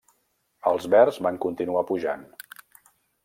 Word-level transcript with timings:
Els 0.71 0.87
verds 0.93 1.19
van 1.27 1.37
continuar 1.45 1.85
pujant. 1.91 2.27